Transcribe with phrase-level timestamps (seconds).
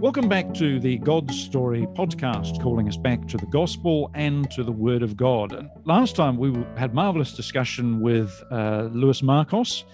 [0.00, 4.62] Welcome back to the God Story podcast, calling us back to the gospel and to
[4.62, 5.54] the Word of God.
[5.54, 9.84] And last time we had marvelous discussion with uh, Louis Markos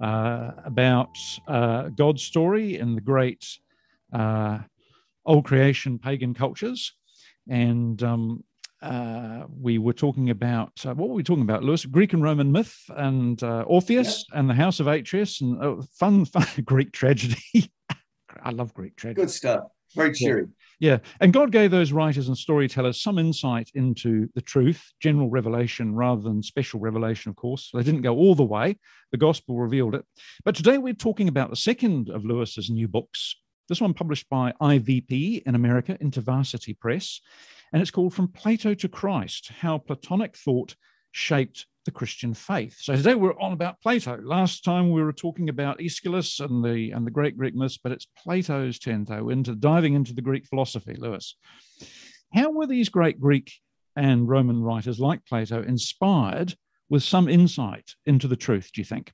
[0.00, 1.14] uh, about
[1.46, 3.46] uh, God's story in the great
[4.14, 4.60] uh,
[5.26, 6.94] old creation pagan cultures,
[7.46, 8.42] and um,
[8.80, 11.84] uh, we were talking about uh, what were we talking about, Louis?
[11.84, 16.46] Greek and Roman myth and Orpheus and the House of Atreus and oh, fun, fun
[16.64, 17.70] Greek tragedy.
[18.42, 19.22] I love Greek tragedy.
[19.22, 19.64] Good stuff.
[19.94, 20.46] Very cheery.
[20.78, 20.92] Yeah.
[20.92, 20.98] yeah.
[21.20, 26.22] And God gave those writers and storytellers some insight into the truth, general revelation rather
[26.22, 27.70] than special revelation, of course.
[27.74, 28.78] They didn't go all the way.
[29.10, 30.04] The gospel revealed it.
[30.44, 33.34] But today we're talking about the second of Louis's new books.
[33.68, 37.20] This one published by IVP in America, InterVarsity Press.
[37.72, 40.74] And it's called From Plato to Christ How Platonic Thought
[41.12, 42.76] Shaped the Christian faith.
[42.78, 44.16] So today we're on about Plato.
[44.22, 47.90] Last time we were talking about Aeschylus and the and the great Greek myths, but
[47.90, 50.94] it's Plato's turn though into diving into the Greek philosophy.
[50.96, 51.34] Louis,
[52.32, 53.50] how were these great Greek
[53.96, 56.54] and Roman writers like Plato inspired
[56.88, 58.70] with some insight into the truth?
[58.72, 59.12] Do you think?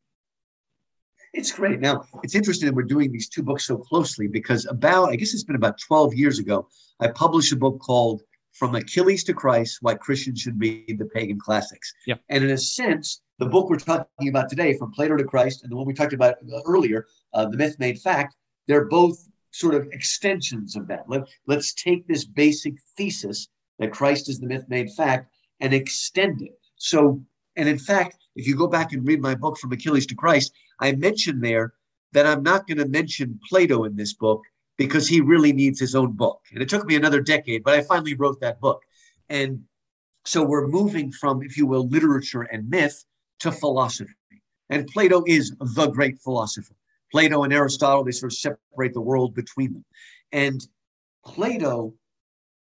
[1.32, 1.80] It's great.
[1.80, 5.32] Now it's interesting that we're doing these two books so closely because about I guess
[5.32, 6.68] it's been about twelve years ago
[7.00, 8.20] I published a book called
[8.58, 11.92] from Achilles to Christ, why Christians should read the pagan classics.
[12.06, 12.16] Yeah.
[12.28, 15.70] And in a sense, the book we're talking about today, from Plato to Christ, and
[15.70, 18.34] the one we talked about earlier, uh, The Myth Made Fact,
[18.66, 19.18] they're both
[19.50, 21.04] sort of extensions of that.
[21.08, 26.42] Let, let's take this basic thesis that Christ is the myth made fact and extend
[26.42, 26.58] it.
[26.76, 27.22] So,
[27.56, 30.52] and in fact, if you go back and read my book, From Achilles to Christ,
[30.80, 31.74] I mentioned there
[32.12, 34.42] that I'm not going to mention Plato in this book
[34.76, 36.40] because he really needs his own book.
[36.52, 38.82] And it took me another decade, but I finally wrote that book.
[39.28, 39.64] And
[40.24, 43.04] so we're moving from, if you will, literature and myth
[43.40, 44.12] to philosophy.
[44.68, 46.74] And Plato is the great philosopher.
[47.12, 49.84] Plato and Aristotle, they sort of separate the world between them.
[50.32, 50.60] And
[51.24, 51.94] Plato,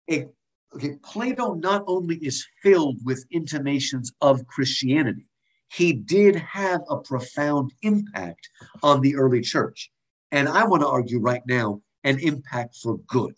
[0.07, 0.33] it,
[0.75, 5.25] okay, Plato not only is filled with intimations of Christianity,
[5.69, 8.49] he did have a profound impact
[8.83, 9.91] on the early church.
[10.31, 13.35] And I want to argue right now and impact for good.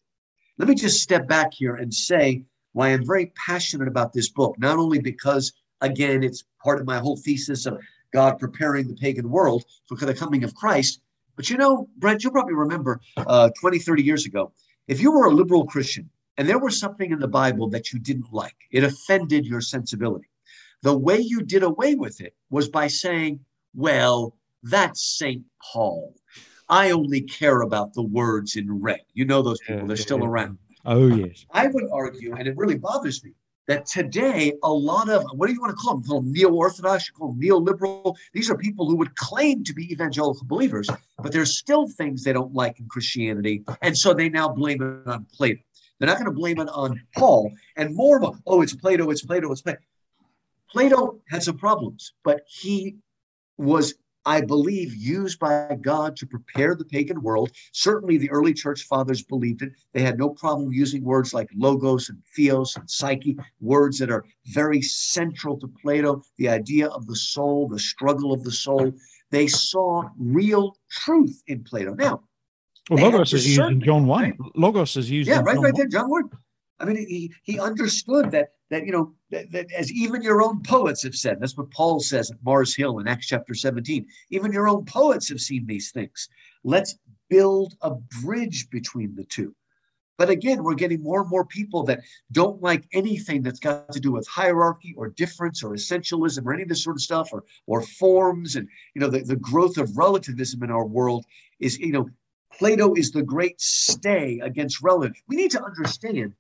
[0.60, 2.44] Let me just step back here and say
[2.74, 7.00] why I'm very passionate about this book, not only because, again, it's part of my
[7.00, 7.80] whole thesis of
[8.14, 11.02] God preparing the pagan world for the coming of Christ,
[11.36, 14.52] but you know, Brent, you'll probably remember uh, 20, 30 years ago,
[14.88, 18.00] if you were a liberal Christian and there was something in the Bible that you
[18.00, 20.30] didn't like, it offended your sensibility.
[20.84, 23.40] The way you did away with it was by saying,
[23.74, 25.44] well, that's St.
[25.74, 26.14] Paul.
[26.70, 29.02] I only care about the words in red.
[29.14, 30.58] You know those people, they're still around.
[30.86, 31.46] Oh, yes.
[31.52, 33.34] I would argue, and it really bothers me,
[33.68, 36.04] that today a lot of what do you want to call them?
[36.04, 38.16] Call them neo-orthodox, call them neoliberal.
[38.34, 42.34] These are people who would claim to be evangelical believers, but there's still things they
[42.34, 45.62] don't like in Christianity, and so they now blame it on Plato.
[46.00, 49.10] They're not going to blame it on Paul, and more of a, oh, it's Plato,
[49.10, 49.80] it's Plato, it's Plato.
[50.72, 52.96] Plato had some problems, but he
[53.58, 57.52] was I believe, used by God to prepare the pagan world.
[57.72, 59.72] Certainly, the early church fathers believed it.
[59.94, 64.26] They had no problem using words like logos and theos and psyche, words that are
[64.48, 68.92] very central to Plato, the idea of the soul, the struggle of the soul.
[69.32, 71.94] They saw real truth in Plato.
[71.94, 72.22] Now,
[72.90, 74.24] well, logos is used in John 1.
[74.24, 74.34] Right?
[74.56, 76.30] Logos is used yeah, right, John right there, John 1.
[76.80, 80.62] I mean, he, he understood that that you know that, that, as even your own
[80.64, 81.40] poets have said.
[81.40, 84.06] That's what Paul says at Mars Hill in Acts chapter 17.
[84.30, 86.30] Even your own poets have seen these things.
[86.64, 86.96] Let's
[87.30, 87.92] build a
[88.22, 89.56] bridge between the two.
[90.18, 92.02] But again, we're getting more and more people that
[92.34, 96.64] don't like anything that's got to do with hierarchy or difference or essentialism or any
[96.64, 99.98] of this sort of stuff or or forms and you know the, the growth of
[99.98, 101.26] relativism in our world
[101.60, 102.10] is you know
[102.52, 105.16] Plato is the great stay against relative.
[105.28, 106.34] We need to understand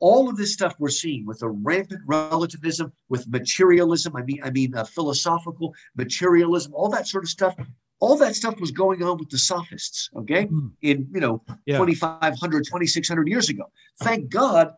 [0.00, 4.50] all of this stuff we're seeing with the rampant relativism, with materialism, I mean, I
[4.50, 7.54] mean, uh, philosophical materialism, all that sort of stuff,
[8.00, 10.70] all that stuff was going on with the sophists, okay, mm.
[10.82, 11.78] in, you know, yeah.
[11.78, 13.64] 2,500, 2,600 years ago.
[14.00, 14.72] Thank God,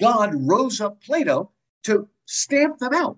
[0.00, 1.52] God rose up Plato
[1.84, 3.16] to stamp them out.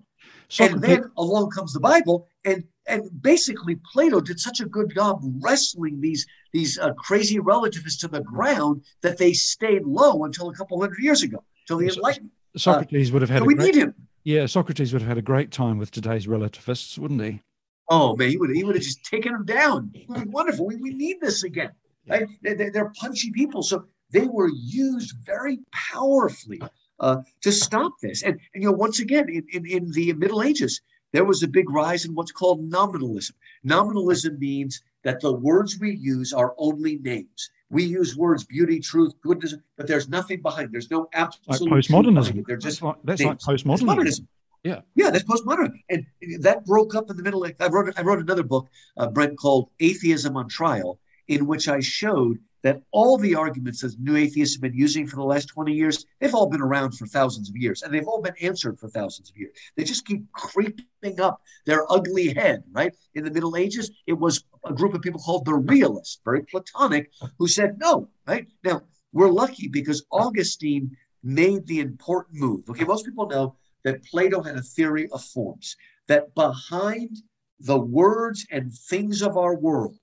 [0.49, 4.95] So and then along comes the Bible, and and basically Plato did such a good
[4.95, 10.49] job wrestling these these uh, crazy relativists to the ground that they stayed low until
[10.49, 12.33] a couple hundred years ago, till the Enlightenment.
[12.57, 13.45] Socrates uh, would have had.
[13.45, 13.95] we great, need him.
[14.25, 17.41] Yeah, Socrates would have had a great time with today's relativists, wouldn't he?
[17.89, 19.91] Oh man, he would he would have just taken them down.
[19.95, 20.67] It would be wonderful.
[20.67, 21.73] We, we need this again.
[22.09, 22.27] Right?
[22.43, 26.61] They, they're punchy people, so they were used very powerfully
[27.01, 28.23] uh, to stop this.
[28.23, 30.81] And, and you know, once again, in, in, in the Middle Ages,
[31.17, 33.35] there was a big rise in what's called nominalism.
[33.65, 37.51] Nominalism means that the words we use are only names.
[37.71, 40.75] We use words beauty, truth, goodness, but there's nothing behind.
[40.75, 42.45] There's no absolute like postmodernism.
[42.47, 43.97] They're just that's like, that's like postmodernism.
[43.97, 44.27] postmodernism.
[44.63, 46.05] Yeah, yeah, that's postmodern, and
[46.41, 47.47] that broke up in the middle.
[47.47, 48.69] I wrote I wrote another book,
[48.99, 50.99] uh, Brent, called "Atheism on Trial,"
[51.29, 52.37] in which I showed
[52.67, 56.05] that all the arguments that new atheists have been using for the last 20 years,
[56.19, 59.31] they've all been around for thousands of years and they've all been answered for thousands
[59.31, 59.53] of years.
[59.77, 62.93] They just keep creeping up their ugly head, right?
[63.15, 67.09] In the Middle Ages, it was a group of people called the realists, very Platonic,
[67.39, 68.49] who said no, right?
[68.65, 68.83] Now,
[69.13, 70.91] we're lucky because Augustine
[71.23, 72.69] made the important move.
[72.69, 73.55] Okay, most people know
[73.85, 75.77] that Plato had a theory of forms,
[76.09, 77.19] that behind
[77.61, 80.01] the words and things of our world,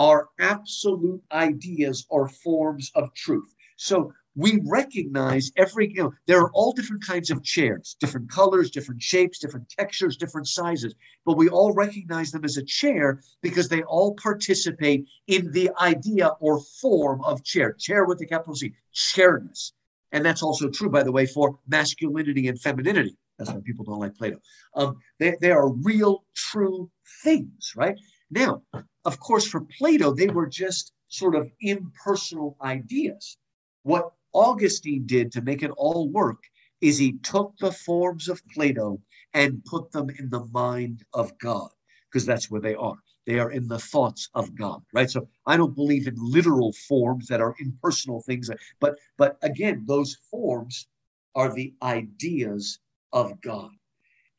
[0.00, 3.54] are absolute ideas or forms of truth.
[3.76, 8.70] So we recognize every, you know, there are all different kinds of chairs, different colors,
[8.70, 10.94] different shapes, different textures, different sizes,
[11.26, 16.28] but we all recognize them as a chair because they all participate in the idea
[16.40, 19.74] or form of chair, chair with the capital C, chairness.
[20.12, 23.18] And that's also true, by the way, for masculinity and femininity.
[23.38, 24.38] That's why people don't like Plato.
[24.74, 26.90] Um, they, they are real, true
[27.22, 27.96] things, right?
[28.30, 28.62] Now,
[29.04, 33.36] of course, for Plato, they were just sort of impersonal ideas.
[33.82, 36.42] What Augustine did to make it all work
[36.80, 39.00] is he took the forms of Plato
[39.34, 41.70] and put them in the mind of God,
[42.08, 42.96] because that's where they are.
[43.26, 45.10] They are in the thoughts of God, right?
[45.10, 48.50] So I don't believe in literal forms that are impersonal things,
[48.80, 50.88] but but again, those forms
[51.34, 52.80] are the ideas
[53.12, 53.70] of God.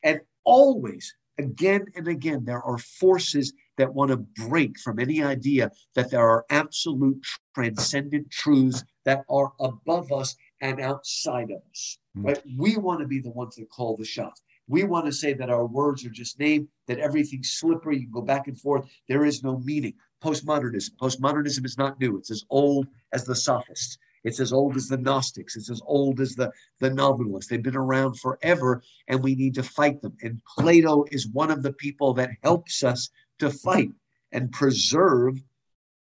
[0.02, 4.16] And always, again and again, there are forces that want to
[4.46, 7.24] break from any idea that there are absolute
[7.54, 11.98] transcendent truths that are above us and outside of us.
[12.16, 12.24] Mm.
[12.24, 12.42] Right?
[12.56, 14.42] We want to be the ones that call the shots.
[14.68, 18.12] We want to say that our words are just named, that everything's slippery, you can
[18.12, 18.88] go back and forth.
[19.08, 19.94] There is no meaning.
[20.22, 20.90] Postmodernism.
[21.00, 22.16] Postmodernism is not new.
[22.16, 23.98] It's as old as the sophists.
[24.24, 25.56] It's as old as the Gnostics.
[25.56, 27.50] It's as old as the, the nominalists.
[27.50, 30.16] They've been around forever, and we need to fight them.
[30.22, 33.10] And Plato is one of the people that helps us
[33.42, 33.90] to fight
[34.32, 35.42] and preserve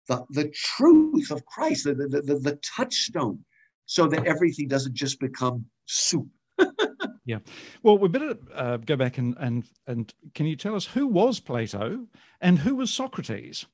[0.07, 3.43] the, the truth of Christ, the, the, the, the touchstone,
[3.85, 6.27] so that everything doesn't just become soup.
[7.25, 7.39] yeah.
[7.83, 11.39] Well, we better uh, go back and, and, and can you tell us who was
[11.39, 12.07] Plato
[12.41, 13.65] and who was Socrates?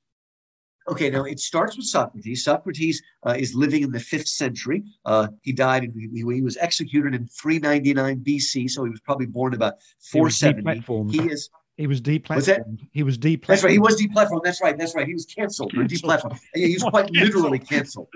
[0.89, 2.44] Okay, now it starts with Socrates.
[2.44, 4.83] Socrates uh, is living in the fifth century.
[5.06, 9.54] Uh, he died, he, he, was executed in 399 BC, so he was probably born
[9.54, 10.83] about 470.
[11.09, 12.88] He, he is he was deplatformed.
[12.92, 13.48] He was deplatformed.
[13.48, 13.74] That's right.
[13.74, 14.44] He was deplatformed.
[14.44, 14.78] That's right.
[14.78, 15.08] That's right.
[15.08, 16.40] He was canceled or deplatformed.
[16.54, 18.10] Yeah, he was quite literally canceled.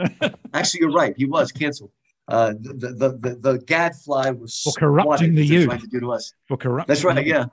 [0.54, 1.14] Actually, you're right.
[1.18, 1.92] He was canceled.
[2.28, 5.66] Uh, the, the, the, the gadfly was for corrupting the youth.
[5.66, 6.34] Trying to do to us.
[6.48, 6.94] For corrupting.
[6.94, 7.26] That's right.
[7.26, 7.46] Yeah.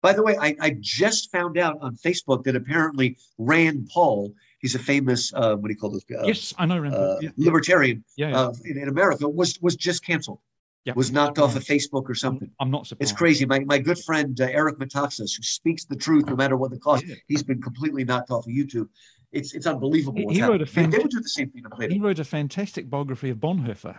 [0.00, 4.74] By the way, I, I just found out on Facebook that apparently Rand Paul, he's
[4.74, 6.04] a famous uh, what do you call those?
[6.12, 7.10] Uh, yes, I know Rand Paul.
[7.12, 7.30] Uh, yeah.
[7.36, 8.40] Libertarian yeah, yeah.
[8.40, 10.40] Uh, in, in America was was just canceled
[10.84, 10.92] yeah.
[10.96, 12.50] was knocked off of Facebook or something.
[12.60, 13.10] I'm not surprised.
[13.10, 13.44] It's crazy.
[13.44, 16.78] My, my good friend uh, Eric Metaxas, who speaks the truth no matter what the
[16.78, 17.14] cost, yeah.
[17.28, 18.88] he's been completely knocked off of YouTube.
[19.30, 20.28] It's it's unbelievable.
[20.28, 22.90] He, he wrote a fant- they, would do the same thing He wrote a fantastic
[22.90, 23.96] biography of Bonhoeffer.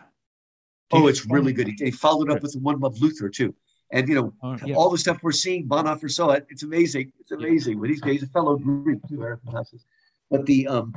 [0.91, 1.67] Oh, it's really good.
[1.67, 3.55] He, he followed up with one of Luther too.
[3.91, 4.75] And you know, oh, yeah.
[4.75, 6.45] all the stuff we're seeing, Bonhoeffer saw it.
[6.49, 7.11] It's amazing.
[7.19, 7.79] It's amazing.
[7.79, 9.85] But he's, he's a fellow Greek too, Eric Metaxas.
[10.29, 10.93] But the um,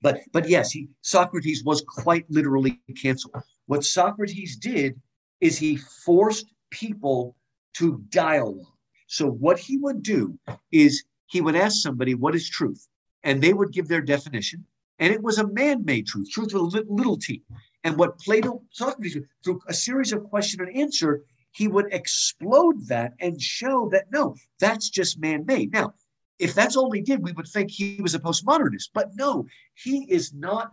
[0.00, 3.34] but but yes, he Socrates was quite literally canceled.
[3.66, 5.00] What Socrates did
[5.40, 7.36] is he forced people
[7.74, 8.66] to dialogue.
[9.06, 10.38] So what he would do
[10.72, 12.86] is he would ask somebody, what is truth?
[13.22, 14.64] And they would give their definition.
[14.98, 17.42] And it was a man-made truth, truth with a little t.
[17.82, 21.22] And what Plato, Socrates, through a series of question and answer,
[21.52, 25.72] he would explode that and show that no, that's just man-made.
[25.72, 25.94] Now,
[26.38, 28.90] if that's all he did, we would think he was a postmodernist.
[28.92, 30.72] But no, he is not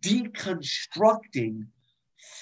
[0.00, 1.66] deconstructing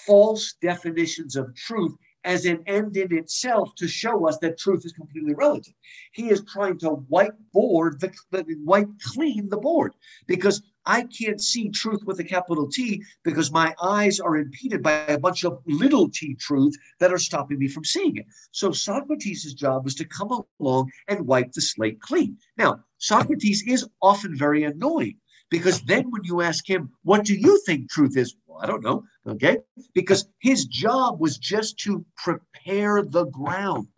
[0.09, 4.93] false definitions of truth as an end in itself to show us that truth is
[4.93, 5.75] completely relative.
[6.12, 9.93] He is trying to whiteboard the, the wipe clean the board
[10.27, 14.93] because I can't see truth with a capital T because my eyes are impeded by
[15.07, 18.27] a bunch of little t truths that are stopping me from seeing it.
[18.53, 22.38] So Socrates' job was to come along and wipe the slate clean.
[22.57, 25.19] Now, Socrates is often very annoying
[25.50, 28.37] because then when you ask him, what do you think truth is?
[28.47, 29.05] Well, I don't know.
[29.26, 29.59] Okay.
[29.95, 33.88] Because his job was just to prepare the ground.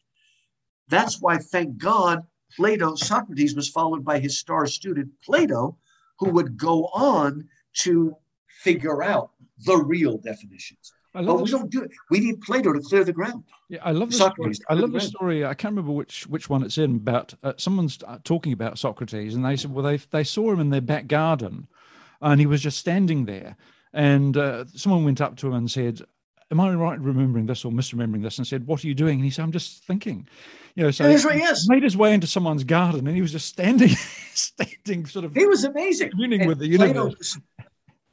[0.88, 2.23] That's why, thank God,
[2.57, 5.76] Plato, Socrates was followed by his star student, Plato,
[6.19, 8.16] who would go on to
[8.62, 9.30] figure out
[9.64, 10.92] the real definitions.
[11.14, 11.90] I love but we don't do it.
[12.11, 13.45] We need Plato to clear the ground.
[13.69, 14.55] Yeah, I love the story.
[14.69, 15.45] I love the, the story.
[15.45, 16.97] I can't remember which which one it's in.
[16.97, 20.61] About uh, someone's uh, talking about Socrates, and they said, well, they they saw him
[20.61, 21.67] in their back garden,
[22.21, 23.57] and he was just standing there.
[23.93, 26.02] And uh, someone went up to him and said,
[26.50, 28.38] am I right remembering this or misremembering this?
[28.38, 29.17] And said, what are you doing?
[29.17, 30.29] And he said, I'm just thinking.
[30.75, 31.69] You know, so That's right, yes.
[31.69, 33.88] made his way into someone's garden and he was just standing,
[34.35, 36.11] standing sort of He was amazing.
[36.11, 37.38] communing And with the universe.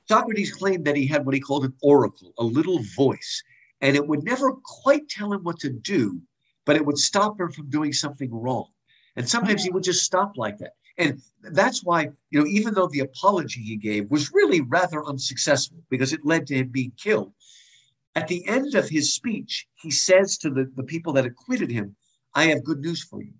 [0.07, 3.43] Socrates claimed that he had what he called an oracle, a little voice,
[3.81, 6.21] and it would never quite tell him what to do,
[6.65, 8.67] but it would stop him from doing something wrong.
[9.15, 10.73] And sometimes he would just stop like that.
[10.97, 15.77] And that's why, you know, even though the apology he gave was really rather unsuccessful
[15.89, 17.33] because it led to him being killed,
[18.15, 21.95] at the end of his speech, he says to the, the people that acquitted him,
[22.33, 23.33] I have good news for you.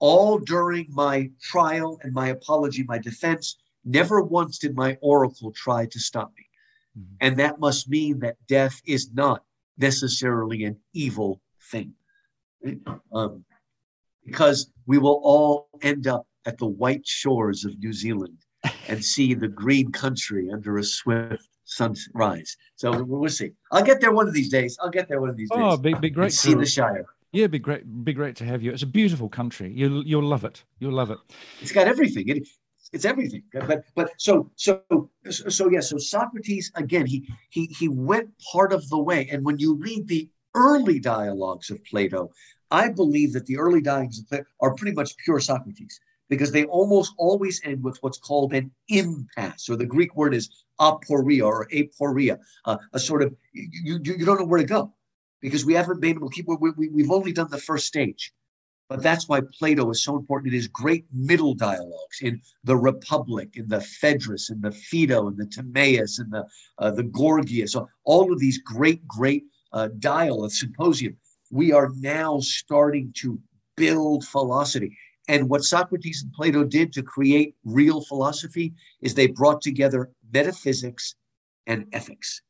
[0.00, 5.86] All during my trial and my apology, my defense, never once did my oracle try
[5.86, 6.46] to stop me.
[6.98, 7.16] Mhm.
[7.20, 9.44] And that must mean that death is not
[9.78, 11.94] necessarily an evil thing.
[13.12, 13.44] Um,
[14.24, 18.38] because we will all end up at the white shores of New Zealand
[18.88, 22.56] and see the green country under a swift sunrise.
[22.76, 23.52] So we'll see.
[23.70, 24.78] I'll get there one of these days.
[24.80, 25.60] I'll get there one of these days.
[25.60, 26.32] Oh, be, be great.
[26.32, 27.06] see the Shire.
[27.32, 28.04] yeah, be great.
[28.04, 28.72] Be great to have you.
[28.72, 29.72] It's a beautiful country.
[29.74, 30.64] You'll you'll love it.
[30.78, 31.18] You'll love it.
[31.60, 32.28] It's got everything.
[32.28, 32.48] It,
[32.94, 33.42] it's everything.
[33.52, 34.82] But but so so
[35.28, 35.80] so yeah.
[35.80, 37.06] So Socrates again.
[37.06, 39.28] He he he went part of the way.
[39.30, 42.30] And when you read the early dialogues of Plato,
[42.70, 46.64] I believe that the early dialogues of Plato are pretty much pure Socrates because they
[46.64, 51.68] almost always end with what's called an impasse, or the Greek word is aporia or
[51.68, 54.92] aporia, uh, a sort of you, you you don't know where to go
[55.40, 56.46] because we haven't been able to keep.
[56.48, 58.32] We, we, we've only done the first stage.
[58.88, 63.50] But that's why Plato is so important in his great middle dialogues in the Republic,
[63.54, 66.44] in the Phaedrus, in the Phaedo, in the Timaeus, in the
[66.78, 67.74] uh, the Gorgias,
[68.04, 71.16] all of these great, great uh, dialogues, symposium.
[71.50, 73.40] We are now starting to
[73.76, 74.96] build philosophy.
[75.28, 81.14] And what Socrates and Plato did to create real philosophy is they brought together metaphysics
[81.66, 82.42] and ethics.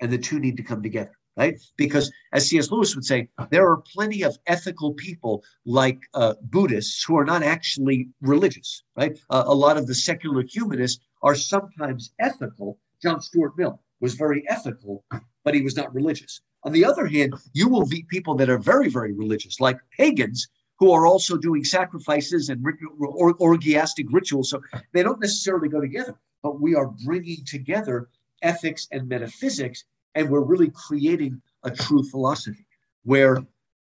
[0.00, 1.58] And the two need to come together right?
[1.76, 2.70] Because as C.S.
[2.70, 7.42] Lewis would say, there are plenty of ethical people like uh, Buddhists who are not
[7.42, 9.18] actually religious, right?
[9.30, 12.78] Uh, a lot of the secular humanists are sometimes ethical.
[13.02, 15.04] John Stuart Mill was very ethical,
[15.44, 16.40] but he was not religious.
[16.64, 20.48] On the other hand, you will meet people that are very, very religious, like pagans
[20.78, 24.50] who are also doing sacrifices and rit- or, orgiastic rituals.
[24.50, 24.60] So
[24.92, 28.08] they don't necessarily go together, but we are bringing together
[28.42, 32.66] ethics and metaphysics and we're really creating a true philosophy
[33.04, 33.38] where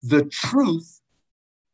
[0.03, 1.01] the truth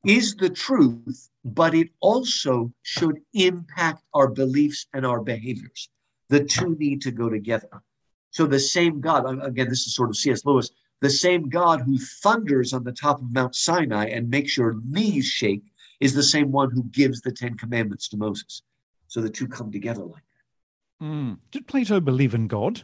[0.06, 5.90] is the truth, but it also should impact our beliefs and our behaviors.
[6.30, 7.70] The two need to go together.
[8.32, 10.46] So the same God, again, this is sort of C.S.
[10.46, 14.78] Lewis, the same God who thunders on the top of Mount Sinai and makes your
[14.86, 15.64] knees shake
[16.00, 18.64] is the same one who gives the Ten Commandments to Moses.
[19.08, 20.24] So the two come together like
[21.00, 21.06] that.
[21.06, 21.38] Mm.
[21.52, 22.84] Did Plato believe in God?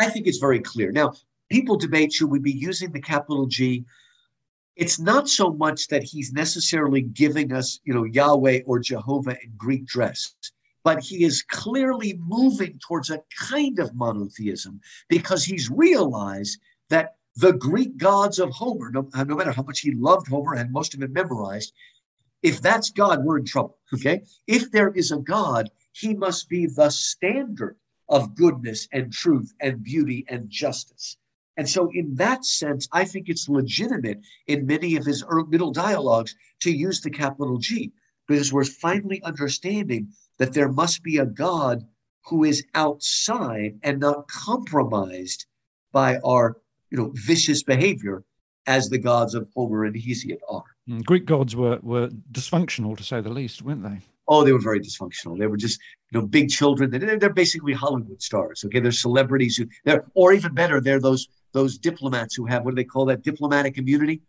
[0.00, 0.90] I think it's very clear.
[0.90, 1.12] Now,
[1.50, 3.84] people debate should we be using the capital G?
[4.76, 9.52] It's not so much that he's necessarily giving us, you know, Yahweh or Jehovah in
[9.56, 10.34] Greek dress,
[10.84, 17.52] but he is clearly moving towards a kind of monotheism because he's realized that the
[17.52, 20.94] Greek gods of Homer, no, uh, no matter how much he loved Homer and most
[20.94, 21.74] of it memorized,
[22.42, 23.76] if that's God, we're in trouble.
[23.92, 24.22] Okay.
[24.46, 27.76] If there is a God, he must be the standard
[28.10, 31.16] of goodness and truth and beauty and justice.
[31.56, 36.34] And so, in that sense, I think it's legitimate in many of his middle dialogues
[36.60, 37.92] to use the capital G
[38.26, 41.86] because we're finally understanding that there must be a God
[42.26, 45.46] who is outside and not compromised
[45.92, 46.56] by our
[46.90, 48.24] you know, vicious behavior
[48.66, 50.64] as the gods of Homer and Hesiod are.
[50.88, 54.00] Mm, Greek gods were, were dysfunctional, to say the least, weren't they?
[54.32, 55.36] Oh, they were very dysfunctional.
[55.38, 56.88] They were just, you know, big children.
[56.90, 58.64] They're, they're basically Hollywood stars.
[58.64, 62.70] Okay, they're celebrities who, they're, or even better, they're those those diplomats who have what
[62.72, 64.22] do they call that diplomatic immunity?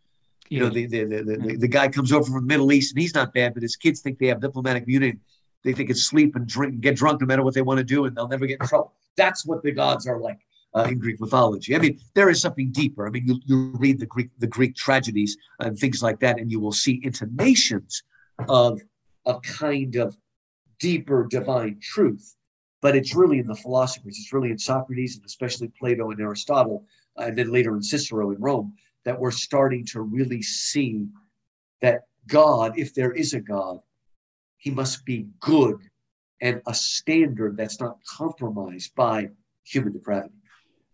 [0.50, 1.56] You know, the the, the, the, Yeah.
[1.60, 4.02] the guy comes over from the Middle East and he's not bad, but his kids
[4.02, 5.20] think they have diplomatic immunity.
[5.64, 7.84] They think it's sleep and drink, and get drunk no matter what they want to
[7.84, 8.94] do, and they'll never get in trouble.
[9.16, 10.40] That's what the gods are like
[10.76, 11.76] uh, in Greek mythology.
[11.76, 13.06] I mean, there is something deeper.
[13.08, 16.52] I mean, you, you read the Greek the Greek tragedies and things like that, and
[16.52, 18.02] you will see intimations
[18.50, 18.82] of
[19.26, 20.18] a kind of
[20.80, 22.36] deeper divine truth.
[22.82, 24.18] But it's really in the philosophers.
[24.18, 26.86] It's really in Socrates and especially Plato and Aristotle,
[27.18, 28.74] uh, and then later in Cicero in Rome,
[29.06, 31.08] that we're starting to really see
[31.82, 33.80] that God, if there is a God,
[34.58, 35.78] he must be good
[36.42, 39.30] and a standard that's not compromised by
[39.64, 40.34] human depravity.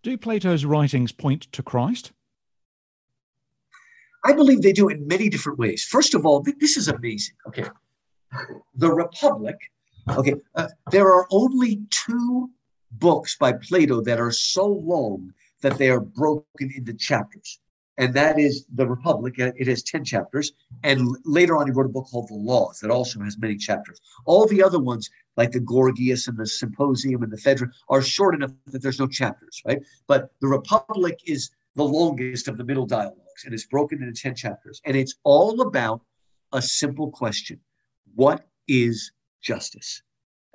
[0.03, 2.11] Do Plato's writings point to Christ?
[4.25, 5.83] I believe they do in many different ways.
[5.83, 7.35] First of all, th- this is amazing.
[7.47, 7.65] Okay.
[8.75, 9.57] The Republic,
[10.15, 12.49] Okay, uh, there are only two
[12.91, 17.59] books by Plato that are so long that they are broken into chapters.
[17.97, 19.35] And that is The Republic.
[19.37, 20.53] It has 10 chapters.
[20.83, 23.99] And later on, he wrote a book called The Laws that also has many chapters.
[24.25, 28.35] All the other ones, like the Gorgias and the Symposium and the Phaedra, are short
[28.35, 29.81] enough that there's no chapters, right?
[30.07, 34.35] But The Republic is the longest of the middle dialogues and it's broken into 10
[34.35, 34.79] chapters.
[34.85, 36.01] And it's all about
[36.53, 37.59] a simple question
[38.17, 40.01] What is justice?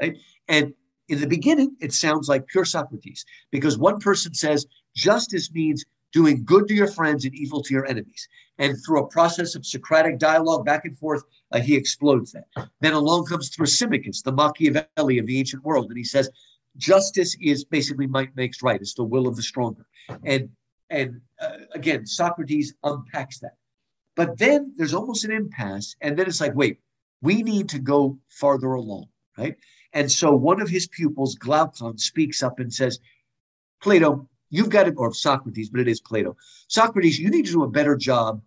[0.01, 0.17] Right?
[0.49, 0.75] And
[1.09, 4.67] in the beginning, it sounds like pure Socrates because one person says
[4.97, 8.27] justice means doing good to your friends and evil to your enemies.
[8.59, 12.47] And through a process of Socratic dialogue back and forth, uh, he explodes that.
[12.81, 16.31] Then along comes Thrasymachus, the Machiavelli of the ancient world, and he says,
[16.77, 18.81] justice is basically might makes right.
[18.81, 19.87] It's the will of the stronger.
[20.25, 20.51] And
[20.91, 23.57] and uh, again, Socrates unpacks that.
[24.17, 26.81] But then there's almost an impasse, and then it's like, wait,
[27.23, 29.07] we need to go farther along,
[29.39, 29.57] right?
[29.93, 32.99] And so one of his pupils, Glaucon, speaks up and says,
[33.81, 36.37] Plato, you've got to, or Socrates, but it is Plato.
[36.69, 38.43] Socrates, you need to do a better job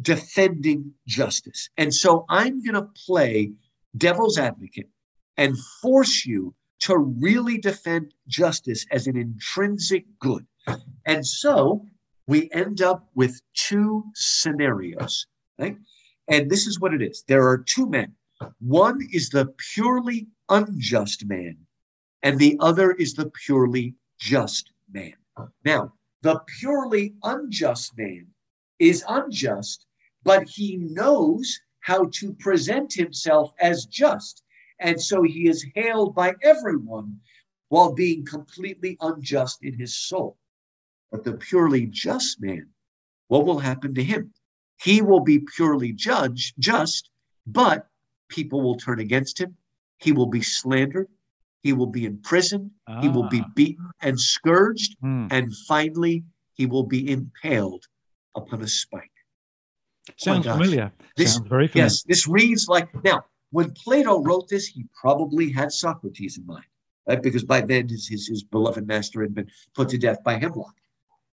[0.00, 1.68] defending justice.
[1.76, 3.52] And so I'm going to play
[3.96, 4.88] devil's advocate
[5.36, 10.46] and force you to really defend justice as an intrinsic good.
[11.06, 11.86] And so
[12.26, 15.26] we end up with two scenarios,
[15.58, 15.76] right?
[16.28, 18.14] And this is what it is there are two men.
[18.60, 21.56] One is the purely unjust man,
[22.22, 25.14] and the other is the purely just man.
[25.64, 28.26] Now, the purely unjust man
[28.78, 29.86] is unjust,
[30.22, 34.42] but he knows how to present himself as just.
[34.80, 37.20] And so he is hailed by everyone
[37.68, 40.38] while being completely unjust in his soul.
[41.10, 42.70] But the purely just man,
[43.28, 44.32] what will happen to him?
[44.82, 47.10] He will be purely judged, just,
[47.46, 47.88] but
[48.28, 49.56] people will turn against him.
[49.98, 51.08] He will be slandered.
[51.62, 52.70] He will be imprisoned.
[52.86, 53.00] Ah.
[53.00, 53.50] He will be ah.
[53.54, 54.96] beaten and scourged.
[55.00, 55.28] Hmm.
[55.30, 57.86] And finally, he will be impaled
[58.34, 59.10] upon a spike.
[60.16, 60.92] Sounds oh familiar.
[61.16, 61.86] This, Sounds very familiar.
[61.86, 63.24] Yes, this reads like now.
[63.50, 66.64] When Plato wrote this, he probably had Socrates in mind,
[67.06, 67.22] right?
[67.22, 70.74] Because by then his, his, his beloved master had been put to death by hemlock.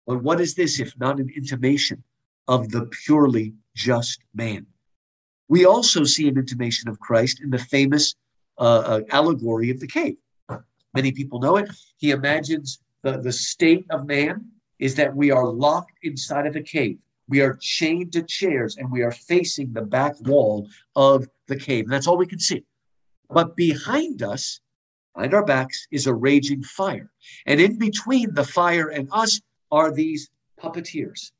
[0.07, 2.03] But what is this if not an intimation
[2.47, 4.65] of the purely just man?
[5.49, 8.15] We also see an intimation of Christ in the famous
[8.57, 10.17] uh, uh, allegory of the cave.
[10.93, 11.69] Many people know it.
[11.97, 14.45] He imagines the, the state of man
[14.79, 16.97] is that we are locked inside of a cave.
[17.29, 21.85] We are chained to chairs and we are facing the back wall of the cave.
[21.85, 22.63] And that's all we can see.
[23.29, 24.61] But behind us,
[25.13, 27.11] behind our backs, is a raging fire.
[27.45, 30.29] And in between the fire and us are these
[30.61, 31.31] puppeteers,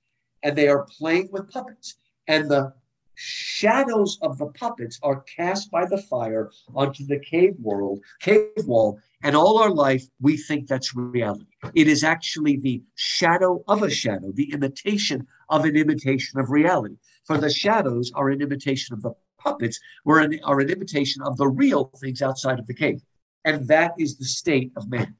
[0.48, 1.98] and they are playing with puppets.
[2.30, 2.74] And the
[3.16, 8.98] shadows of the puppets are cast by the fire onto the cave world, cave wall,
[9.24, 11.48] and all our life we think that's reality.
[11.76, 16.96] It is actually the shadow of a shadow, the imitation of an imitation of reality.
[17.26, 21.36] For the shadows are an imitation of the puppets, were an, are an imitation of
[21.36, 23.02] the real things outside of the cave.
[23.44, 25.14] And that is the state of man.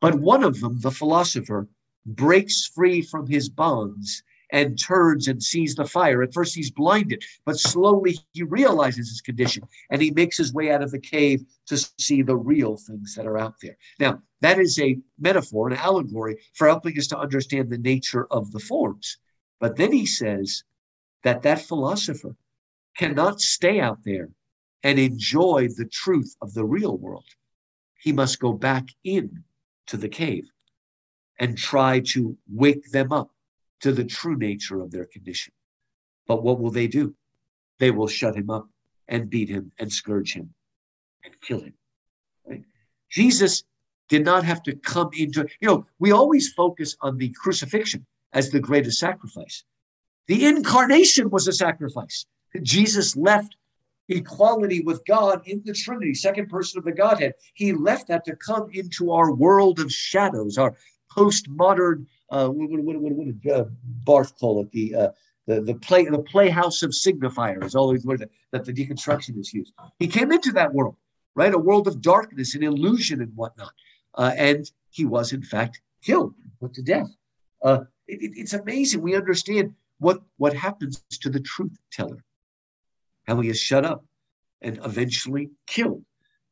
[0.00, 1.68] But one of them, the philosopher,
[2.04, 6.22] breaks free from his bonds and turns and sees the fire.
[6.22, 10.70] At first, he's blinded, but slowly he realizes his condition and he makes his way
[10.70, 13.76] out of the cave to see the real things that are out there.
[13.98, 18.52] Now, that is a metaphor, an allegory for helping us to understand the nature of
[18.52, 19.18] the forms.
[19.60, 20.64] But then he says
[21.22, 22.36] that that philosopher
[22.96, 24.28] cannot stay out there
[24.82, 27.24] and enjoy the truth of the real world.
[27.98, 29.44] He must go back in
[29.86, 30.44] to the cave
[31.38, 33.30] and try to wake them up
[33.84, 35.52] to the true nature of their condition.
[36.26, 37.14] But what will they do?
[37.78, 38.66] They will shut him up
[39.08, 40.54] and beat him and scourge him
[41.22, 41.74] and kill him.
[42.48, 42.64] Right?
[43.10, 43.64] Jesus
[44.08, 48.48] did not have to come into, you know, we always focus on the crucifixion as
[48.48, 49.64] the greatest sacrifice.
[50.28, 52.24] The incarnation was a sacrifice.
[52.62, 53.54] Jesus left
[54.08, 57.34] equality with God in the Trinity, second person of the Godhead.
[57.52, 60.74] He left that to come into our world of shadows, our
[61.14, 63.64] postmodern, uh, what, what, what, what did uh,
[64.04, 64.70] Barthes call it?
[64.72, 65.08] The, uh,
[65.46, 69.72] the, the play the playhouse of signifiers, all these words that, that the deconstructionists use.
[69.98, 70.96] He came into that world,
[71.34, 71.52] right?
[71.52, 73.72] A world of darkness and illusion and whatnot.
[74.14, 77.08] Uh, and he was, in fact, killed, put to death.
[77.62, 79.02] Uh, it, it, it's amazing.
[79.02, 82.24] We understand what, what happens to the truth teller,
[83.26, 84.04] how he is shut up
[84.62, 86.04] and eventually killed.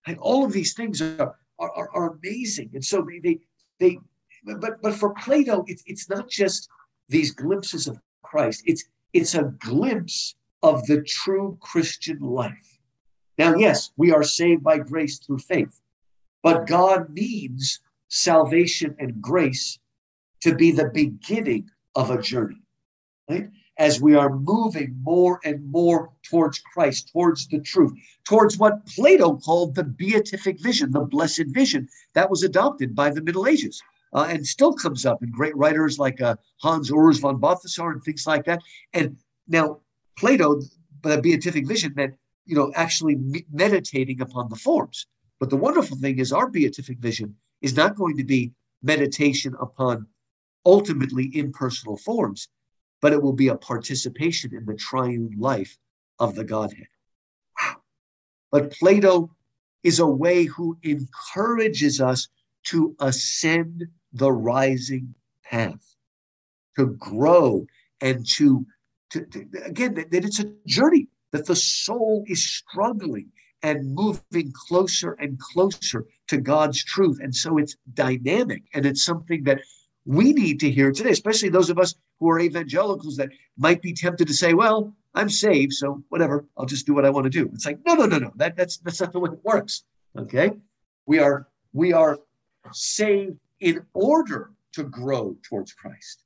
[0.07, 2.71] And all of these things are, are, are amazing.
[2.75, 3.39] And so they,
[3.79, 3.99] they,
[4.45, 6.69] but but for Plato, it's it's not just
[7.09, 8.63] these glimpses of Christ.
[8.67, 12.79] It's it's a glimpse of the true Christian life.
[13.39, 15.81] Now, yes, we are saved by grace through faith,
[16.43, 19.79] but God needs salvation and grace
[20.43, 22.63] to be the beginning of a journey,
[23.29, 23.49] right?
[23.79, 27.93] As we are moving more and more towards Christ, towards the truth,
[28.25, 33.23] towards what Plato called the beatific vision, the blessed vision that was adopted by the
[33.23, 33.83] Middle Ages.
[34.15, 38.03] Uh, and still comes up in great writers like uh, Hans Urs von Balthasar and
[38.03, 38.61] things like that.
[38.93, 39.17] And
[39.49, 39.81] now
[40.19, 40.61] Plato,
[41.03, 43.17] the beatific vision meant, you know, actually
[43.51, 45.07] meditating upon the forms.
[45.41, 50.07] But the wonderful thing is our beatific vision is not going to be meditation upon
[50.67, 52.49] ultimately impersonal forms,
[53.01, 55.79] but it will be a participation in the triune life
[56.19, 56.87] of the Godhead.
[57.61, 57.77] Wow.
[58.51, 59.35] But Plato
[59.83, 62.29] is a way who encourages us
[62.65, 65.97] to ascend the rising path,
[66.77, 67.67] to grow
[68.01, 68.67] and to,
[69.11, 73.31] to, to again, that, that it's a journey, that the soul is struggling
[73.63, 77.19] and moving closer and closer to God's truth.
[77.23, 79.61] And so it's dynamic and it's something that
[80.05, 83.93] we need to hear today, especially those of us who are evangelicals that might be
[83.93, 87.31] tempted to say, well, I'm saved, so whatever, I'll just do what I want to
[87.31, 87.51] do.
[87.53, 88.33] It's like, no, no, no, no.
[88.37, 89.85] That, that's that's not the way it works.
[90.19, 90.53] Okay.
[91.07, 92.19] We are we are
[92.73, 96.25] saved in order to grow towards Christ.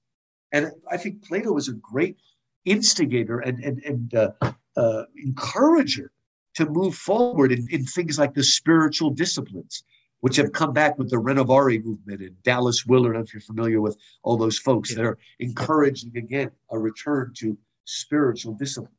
[0.53, 2.17] And I think Plato was a great
[2.65, 4.31] instigator and, and, and uh,
[4.77, 6.11] uh, encourager
[6.55, 9.85] to move forward in, in things like the spiritual disciplines,
[10.21, 13.99] which have come back with the Renovaré movement and Dallas Willard, if you're familiar with
[14.23, 18.93] all those folks that are encouraging again a return to spiritual disciplines.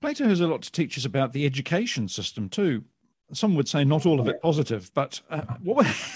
[0.00, 2.84] Plato has a lot to teach us about the education system too.
[3.32, 6.14] Some would say not all of it positive, but uh, what, what's,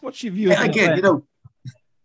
[0.00, 0.52] what's your view?
[0.52, 1.24] again, you know,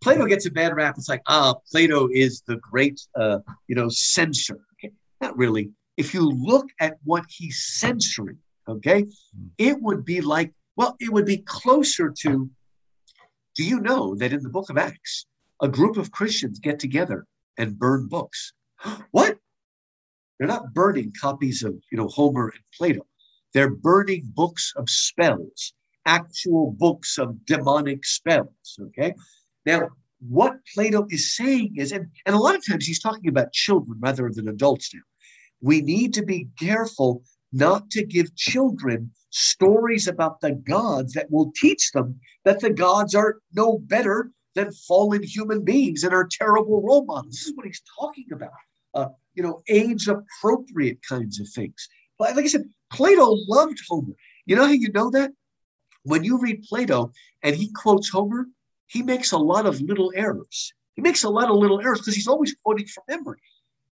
[0.02, 0.96] Plato gets a bad rap.
[0.98, 4.60] It's like, ah, Plato is the great, uh, you know, censor.
[4.74, 4.94] Okay.
[5.22, 5.72] Not really.
[5.98, 8.38] If you look at what he's censoring,
[8.68, 9.48] okay, hmm.
[9.58, 12.50] it would be like, well, it would be closer to.
[13.56, 15.26] Do you know that in the book of Acts,
[15.62, 17.26] a group of Christians get together
[17.58, 18.54] and burn books?
[19.12, 19.38] what?
[20.38, 23.08] They're not burning copies of, you know, Homer and Plato.
[23.54, 25.74] They're burning books of spells,
[26.06, 28.80] actual books of demonic spells.
[28.80, 29.14] Okay.
[29.66, 29.90] Now,
[30.28, 34.00] what Plato is saying is, and, and a lot of times he's talking about children
[34.00, 35.02] rather than adults now.
[35.62, 41.52] We need to be careful not to give children stories about the gods that will
[41.56, 46.82] teach them that the gods are no better than fallen human beings and are terrible
[46.82, 47.34] role models.
[47.34, 48.52] This is what he's talking about.
[48.94, 51.88] Uh, you know, age appropriate kinds of things.
[52.20, 54.14] Like I said, Plato loved Homer.
[54.46, 55.32] You know how you know that?
[56.06, 58.46] When you read Plato and he quotes Homer,
[58.86, 60.72] he makes a lot of little errors.
[60.94, 63.40] He makes a lot of little errors because he's always quoting from memory.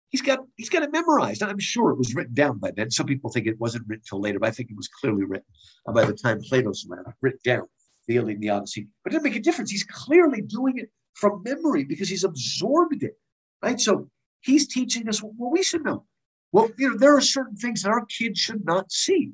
[0.09, 1.43] He's got he's got it memorized.
[1.43, 2.89] I'm sure it was written down by then.
[2.89, 5.45] Some people think it wasn't written till later, but I think it was clearly written
[5.87, 6.87] uh, by the time Plato's
[7.21, 7.67] written down,
[8.07, 8.87] the Iliad and the Odyssey.
[9.03, 9.69] But it doesn't make a difference.
[9.69, 13.19] He's clearly doing it from memory because he's absorbed it.
[13.61, 13.79] Right.
[13.79, 14.09] So
[14.41, 16.05] he's teaching us what we should know.
[16.51, 19.33] Well, you know, there are certain things that our kids should not see.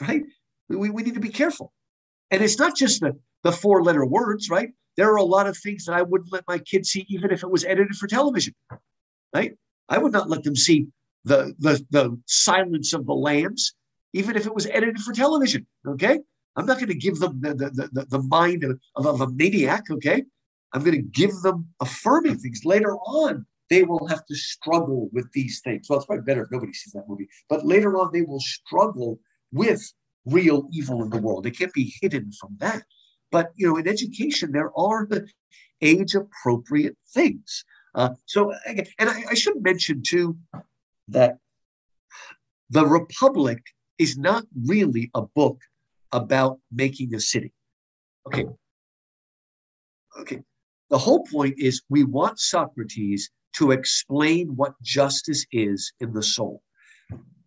[0.00, 0.24] Right.
[0.68, 1.72] We, we need to be careful.
[2.34, 3.12] And it's not just the
[3.44, 4.70] the four letter words, right?
[4.96, 7.44] There are a lot of things that I wouldn't let my kids see, even if
[7.44, 8.54] it was edited for television,
[9.32, 9.52] right?
[9.88, 10.88] I would not let them see
[11.24, 13.74] the, the, the silence of the lambs,
[14.14, 16.18] even if it was edited for television, okay?
[16.56, 19.84] I'm not going to give them the, the, the, the mind of, of a maniac,
[19.90, 20.24] okay?
[20.72, 22.62] I'm going to give them affirming things.
[22.64, 25.86] Later on, they will have to struggle with these things.
[25.88, 27.28] Well, it's probably better if nobody sees that movie.
[27.48, 29.20] But later on, they will struggle
[29.52, 29.82] with
[30.26, 31.46] real evil in the world.
[31.46, 32.82] It can't be hidden from that.
[33.30, 35.28] But you know, in education, there are the
[35.82, 37.64] age-appropriate things.
[37.94, 40.36] Uh, so, and I, I should mention too
[41.08, 41.38] that
[42.70, 43.60] the Republic
[43.98, 45.60] is not really a book
[46.12, 47.52] about making a city.
[48.26, 48.46] Okay.
[50.20, 50.42] Okay.
[50.90, 56.62] The whole point is we want Socrates to explain what justice is in the soul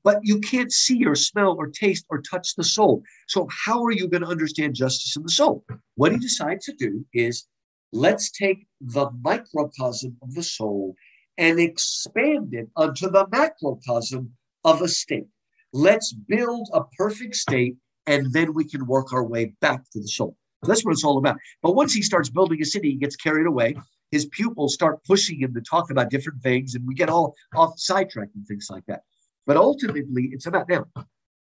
[0.08, 3.04] but you can't see or smell or taste or touch the soul.
[3.28, 5.66] So, how are you going to understand justice in the soul?
[5.96, 7.46] What he decides to do is
[7.92, 10.96] let's take the microcosm of the soul
[11.38, 14.32] and expand it onto the macrocosm
[14.64, 15.28] of a state.
[15.74, 20.08] Let's build a perfect state, and then we can work our way back to the
[20.08, 20.38] soul.
[20.62, 21.36] That's what it's all about.
[21.62, 23.76] But once he starts building a city, he gets carried away.
[24.12, 27.74] His pupils start pushing him to talk about different things, and we get all off
[27.78, 29.02] sidetracked and things like that.
[29.48, 30.86] But ultimately, it's about now.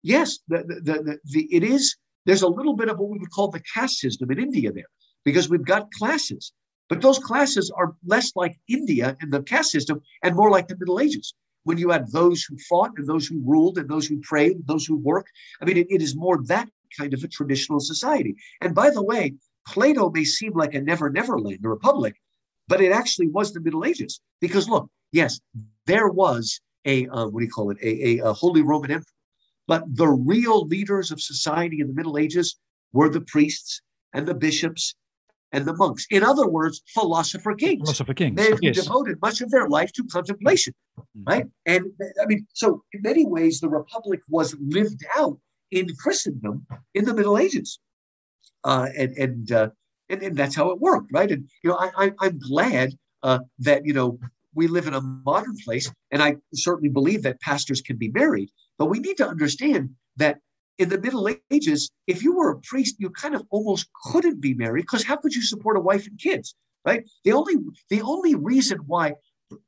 [0.02, 1.96] Yes, the, the, the, the, it is.
[2.24, 4.90] There's a little bit of what we would call the caste system in India there,
[5.24, 6.52] because we've got classes,
[6.88, 10.76] but those classes are less like India and the caste system and more like the
[10.78, 14.20] Middle Ages, when you had those who fought and those who ruled and those who
[14.20, 15.30] prayed, and those who worked.
[15.60, 18.34] I mean, it, it is more that kind of a traditional society.
[18.60, 19.34] And by the way,
[19.66, 22.14] Plato may seem like a never never land, a republic,
[22.68, 24.20] but it actually was the Middle Ages.
[24.40, 25.40] Because look, yes,
[25.86, 29.04] there was a uh, what do you call it, a, a, a Holy Roman Emperor,
[29.66, 32.58] but the real leaders of society in the Middle Ages
[32.92, 34.94] were the priests and the bishops
[35.52, 36.06] and the monks.
[36.10, 37.82] In other words, philosopher kings.
[37.82, 38.36] Philosopher kings.
[38.36, 38.76] They yes.
[38.84, 40.74] devoted much of their life to contemplation,
[41.16, 41.22] Mm.
[41.26, 41.46] right?
[41.66, 41.86] And
[42.22, 45.38] I mean, so in many ways, the republic was lived out
[45.70, 47.78] in Christendom in the Middle Ages,
[48.64, 49.70] uh, and and, uh,
[50.08, 51.30] and and that's how it worked, right?
[51.30, 54.18] And you know, I, I I'm glad uh, that you know
[54.54, 58.50] we live in a modern place, and I certainly believe that pastors can be married,
[58.78, 60.38] but we need to understand that
[60.78, 64.54] in the Middle Ages, if you were a priest, you kind of almost couldn't be
[64.54, 66.54] married because how could you support a wife and kids,
[66.86, 67.04] right?
[67.24, 67.56] The only
[67.90, 69.14] the only reason why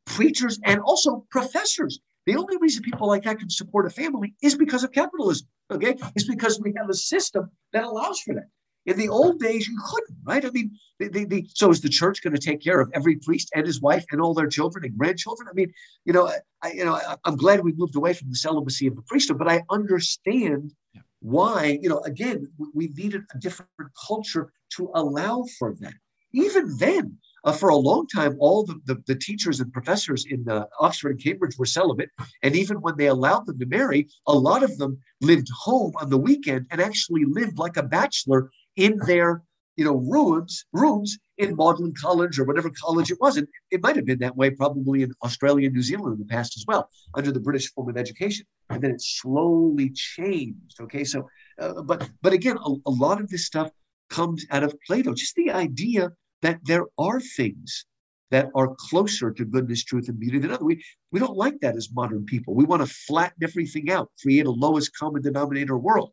[0.07, 4.55] preachers and also professors, the only reason people like that can support a family is
[4.55, 5.47] because of capitalism.
[5.71, 8.49] Okay, it's because we have a system that allows for that.
[8.87, 10.45] In the old days, you couldn't, right?
[10.45, 13.17] I mean, the, the, the, so is the church going to take care of every
[13.17, 15.49] priest and his wife and all their children and grandchildren?
[15.49, 15.73] I mean,
[16.05, 16.31] you know,
[16.63, 19.39] I, you know, I, I'm glad we moved away from the celibacy of the priesthood,
[19.39, 21.03] but I understand Yeah.
[21.21, 21.79] why.
[21.83, 25.95] You know, again, we, we needed a different culture to allow for that.
[26.33, 30.49] Even then, uh, for a long time, all the, the, the teachers and professors in
[30.49, 32.11] uh, Oxford and Cambridge were celibate.
[32.43, 36.09] And even when they allowed them to marry, a lot of them lived home on
[36.09, 39.43] the weekend and actually lived like a bachelor in their
[39.77, 43.37] you know rooms rooms in Magdalen College or whatever college it was.
[43.37, 46.33] And it might have been that way probably in Australia and New Zealand in the
[46.33, 48.47] past as well, under the British form of education.
[48.71, 50.81] And then it slowly changed.
[50.81, 53.71] Okay, so uh, but but again, a, a lot of this stuff
[54.11, 55.15] comes out of Plato.
[55.15, 57.87] Just the idea that there are things
[58.31, 60.65] that are closer to goodness, truth, and beauty than other.
[60.65, 62.55] We we don't like that as modern people.
[62.55, 66.13] We want to flatten everything out, create a lowest common denominator world.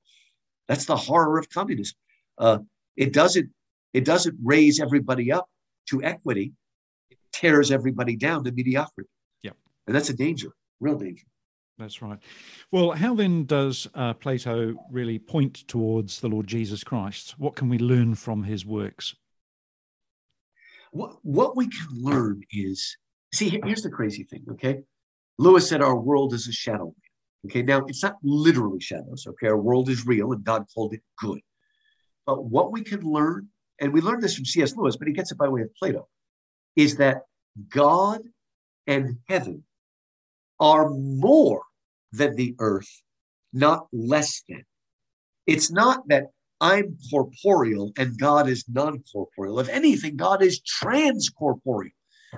[0.67, 1.98] That's the horror of communism.
[2.39, 2.60] Uh,
[2.95, 3.49] it doesn't
[3.93, 5.47] it doesn't raise everybody up
[5.89, 6.54] to equity.
[7.10, 9.10] It tears everybody down to mediocrity.
[9.43, 9.56] Yep.
[9.88, 10.49] and that's a danger,
[10.80, 11.25] real danger.
[11.78, 12.19] That's right.
[12.71, 17.36] Well, how then does uh, Plato really point towards the Lord Jesus Christ?
[17.38, 19.15] What can we learn from his works?
[20.91, 22.97] What what we can learn is
[23.34, 23.62] see.
[23.63, 24.43] Here's the crazy thing.
[24.52, 24.82] Okay,
[25.38, 26.93] Lewis said our world is a shadow.
[27.45, 29.25] Okay, now it's not literally shadows.
[29.28, 31.39] Okay, our world is real, and God called it good.
[32.29, 33.47] But what we can learn,
[33.81, 34.75] and we learned this from C.S.
[34.75, 36.07] Lewis, but he gets it by way of Plato,
[36.75, 37.23] is that
[37.69, 38.21] God
[38.85, 39.63] and heaven
[40.59, 41.63] are more
[42.11, 43.01] than the earth,
[43.51, 44.63] not less than.
[45.47, 46.25] It's not that
[46.61, 49.59] I'm corporeal and God is non corporeal.
[49.59, 51.89] If anything, God is transcorporeal.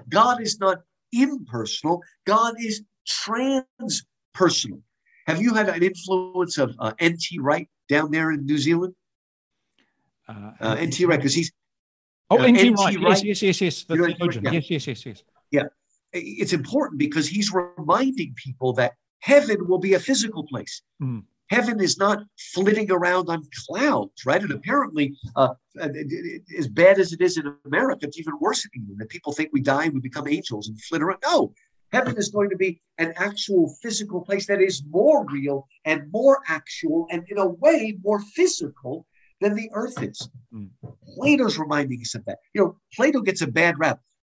[0.07, 4.83] God is not impersonal, God is transpersonal.
[5.27, 7.39] Have you had an influence of uh, N.T.
[7.39, 8.95] Wright down there in New Zealand?
[10.31, 11.05] Uh, Uh, N.T.
[11.05, 11.51] Wright, because he's
[12.29, 12.67] oh, uh, N.T.
[12.67, 12.83] N.T.
[12.83, 12.93] Wright.
[12.93, 13.23] Yes, Wright.
[13.23, 13.83] yes, yes, yes.
[13.83, 14.43] The theologian.
[14.45, 14.51] yeah.
[14.51, 15.23] Yes, yes, yes, yes.
[16.13, 20.81] it's important because he's reminding people that heaven will be a physical place.
[21.01, 21.23] Mm.
[21.49, 24.41] Heaven is not flitting around on clouds, right?
[24.41, 25.89] And apparently, uh, uh,
[26.57, 29.01] as bad as it is in America, it's even worse in England.
[29.01, 31.19] That people think we die and we become angels and flit around.
[31.23, 31.53] No,
[31.91, 36.39] heaven is going to be an actual physical place that is more real and more
[36.47, 39.05] actual, and in a way more physical
[39.41, 40.29] than the earth is.
[40.53, 40.69] Mm.
[41.15, 42.37] Plato's reminding us of that.
[42.53, 43.99] You know, Plato gets a bad rap.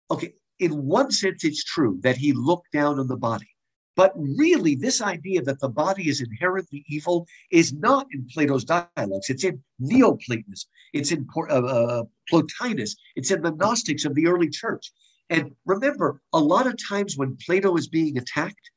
[0.10, 3.50] Okay, in one sense, it's true that he looked down on the body.
[3.98, 9.30] But really, this idea that the body is inherently evil is not in Plato's dialogues.
[9.30, 10.70] It's in Neoplatonism.
[10.94, 12.96] It's in uh, uh, Plotinus.
[13.16, 14.92] It's in the Gnostics of the early church.
[15.30, 18.72] And remember, a lot of times when Plato is being attacked,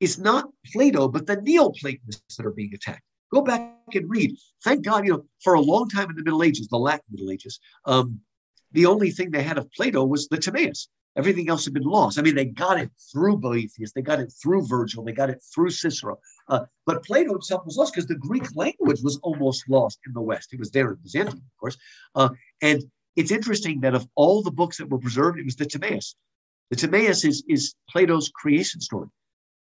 [0.00, 3.02] it's not Plato, but the Neoplatonists that are being attacked.
[3.32, 4.36] Go back and read.
[4.64, 7.30] Thank God, you know, for a long time in the Middle Ages, the Latin Middle
[7.30, 8.20] Ages, um,
[8.72, 10.88] the only thing they had of Plato was the Timaeus.
[11.16, 12.18] Everything else had been lost.
[12.18, 15.42] I mean, they got it through Boethius, they got it through Virgil, they got it
[15.54, 16.18] through Cicero.
[16.48, 20.20] Uh, but Plato himself was lost because the Greek language was almost lost in the
[20.20, 20.52] West.
[20.52, 21.78] It was there in Byzantium, of course.
[22.14, 22.28] Uh,
[22.60, 22.82] and
[23.16, 26.14] it's interesting that of all the books that were preserved, it was the Timaeus.
[26.70, 29.08] The Timaeus is, is Plato's creation story.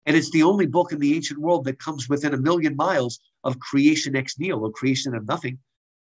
[0.06, 3.20] And it's the only book in the ancient world that comes within a million miles
[3.44, 5.60] of creation ex nihilo, creation of nothing.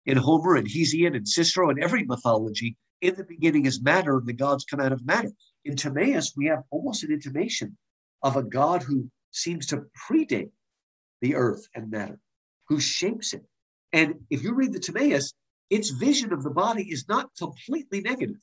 [0.05, 4.27] In Homer and Hesiod and Cicero and every mythology, in the beginning is matter, and
[4.27, 5.31] the gods come out of matter.
[5.63, 7.77] In Timaeus, we have almost an intimation
[8.21, 10.51] of a God who seems to predate
[11.21, 12.19] the earth and matter,
[12.67, 13.43] who shapes it.
[13.93, 15.33] And if you read the Timaeus,
[15.69, 18.37] its vision of the body is not completely negative.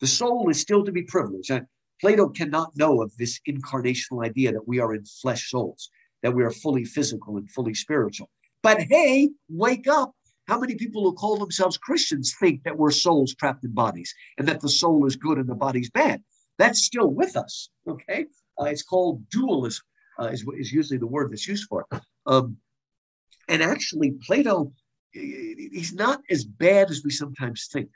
[0.00, 1.50] The soul is still to be privileged.
[1.50, 1.66] And
[2.00, 5.90] Plato cannot know of this incarnational idea that we are in flesh souls,
[6.22, 8.30] that we are fully physical and fully spiritual.
[8.62, 10.12] But hey, wake up.
[10.46, 14.46] How many people who call themselves Christians think that we're souls trapped in bodies and
[14.48, 16.22] that the soul is good and the body's bad?
[16.58, 17.70] That's still with us.
[17.88, 18.26] Okay.
[18.60, 19.84] Uh, it's called dualism,
[20.20, 22.00] uh, is, is usually the word that's used for it.
[22.26, 22.58] Um,
[23.48, 24.72] and actually, Plato,
[25.12, 27.88] he's not as bad as we sometimes think.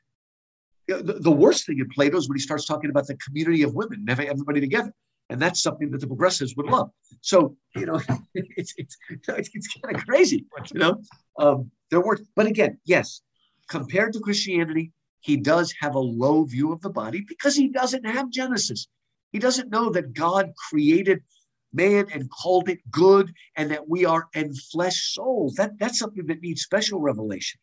[0.89, 4.05] The, worst thing in Plato is when he starts talking about the community of women
[4.09, 4.93] having everybody together.
[5.31, 6.91] And that's something that the progressives would love.
[7.21, 8.01] So, you know,
[8.35, 11.03] it's, it's, it's, it's kind of crazy, you know.
[11.39, 13.21] Um, there were, but again, yes,
[13.69, 18.07] compared to Christianity, he does have a low view of the body because he doesn't
[18.07, 18.89] have Genesis.
[19.33, 21.23] He doesn't know that God created
[21.73, 25.55] man and called it good and that we are enfleshed souls.
[25.55, 27.61] That, that's something that needs special revelation.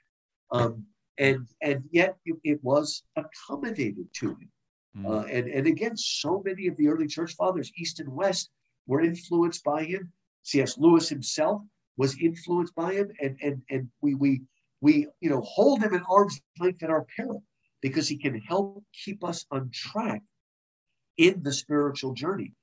[0.51, 0.85] Um,
[1.17, 4.49] and, and yet it, it was accommodated to him.
[4.97, 5.09] Mm.
[5.09, 8.49] Uh, and, and again, so many of the early church fathers, East and West,
[8.87, 10.11] were influenced by him.
[10.43, 10.77] C.S.
[10.77, 11.61] Lewis himself
[11.97, 13.11] was influenced by him.
[13.21, 14.41] And, and, and we, we,
[14.81, 17.43] we you know, hold him at arm's length at our peril
[17.81, 20.21] because he can help keep us on track
[21.17, 22.53] in the spiritual journey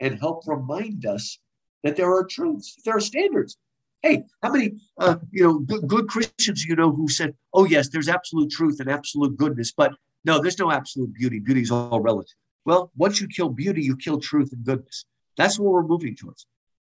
[0.00, 1.38] and help remind us
[1.82, 3.56] that there are truths, there are standards.
[4.02, 7.88] Hey, how many uh, you know good, good Christians you know who said, "Oh yes,
[7.88, 9.92] there's absolute truth and absolute goodness," but
[10.24, 11.38] no, there's no absolute beauty.
[11.38, 12.34] Beauty is all relative.
[12.64, 15.04] Well, once you kill beauty, you kill truth and goodness.
[15.36, 16.46] That's what we're moving towards.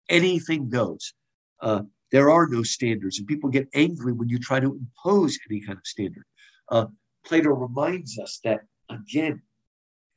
[0.08, 1.12] Anything goes.
[1.60, 5.60] Uh, there are no standards, and people get angry when you try to impose any
[5.60, 6.24] kind of standard.
[6.70, 6.86] Uh,
[7.24, 9.42] Plato reminds us that again,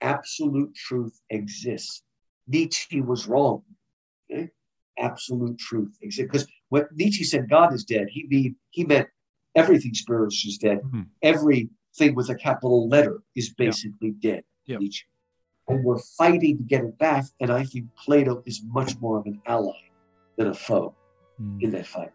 [0.01, 2.04] absolute truth exists.
[2.47, 3.63] Nietzsche was wrong.
[4.32, 4.49] Okay?
[4.97, 5.97] Absolute truth.
[6.01, 9.08] Because when Nietzsche said God is dead, he mean he meant
[9.56, 10.80] everything spiritual is dead.
[10.80, 11.01] Mm-hmm.
[11.21, 14.32] Everything with a capital letter is basically yeah.
[14.32, 14.43] dead.
[14.65, 14.77] Yeah.
[14.77, 15.06] Nietzsche.
[15.67, 17.25] And we're fighting to get it back.
[17.39, 19.77] And I think Plato is much more of an ally
[20.38, 20.95] than a foe
[21.41, 21.62] mm.
[21.62, 22.12] in that fight.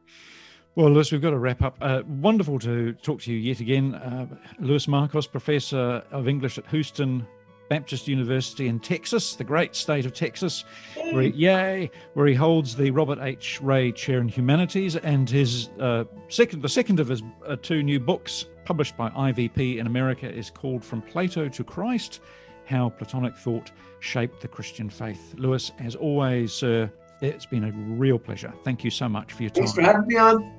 [0.74, 1.78] Well, Louis, we've got to wrap up.
[1.80, 3.94] Uh, wonderful to talk to you yet again.
[3.94, 4.26] Uh,
[4.58, 7.26] Louis Markos, Professor of English at Houston
[7.68, 12.76] Baptist University in Texas, the great state of Texas, where he, yay, where he holds
[12.76, 13.60] the Robert H.
[13.60, 17.98] Ray Chair in Humanities, and his uh, second, the second of his uh, two new
[17.98, 22.20] books, published by IVP in America, is called "From Plato to Christ:
[22.66, 28.18] How Platonic Thought Shaped the Christian Faith." Louis, as always, sir, it's been a real
[28.18, 28.52] pleasure.
[28.64, 29.64] Thank you so much for your time.
[29.64, 30.52] Thanks for having me on.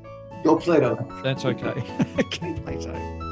[0.44, 1.08] Go Plato.
[1.24, 1.74] That's okay.
[2.18, 3.27] Go Plato.